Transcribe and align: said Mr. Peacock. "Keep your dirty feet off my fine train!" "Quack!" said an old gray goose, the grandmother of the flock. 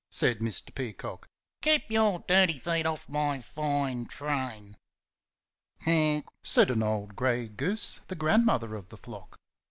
said 0.09 0.39
Mr. 0.39 0.73
Peacock. 0.73 1.27
"Keep 1.61 1.91
your 1.91 2.23
dirty 2.27 2.57
feet 2.57 2.87
off 2.87 3.07
my 3.07 3.39
fine 3.39 4.07
train!" 4.07 4.75
"Quack!" 5.83 6.23
said 6.41 6.71
an 6.71 6.81
old 6.81 7.15
gray 7.15 7.47
goose, 7.47 7.99
the 8.07 8.15
grandmother 8.15 8.73
of 8.73 8.89
the 8.89 8.97
flock. 8.97 9.37